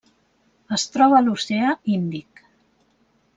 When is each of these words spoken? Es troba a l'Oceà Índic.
Es 0.77 0.85
troba 0.95 1.17
a 1.19 1.25
l'Oceà 1.27 1.75
Índic. 1.99 2.43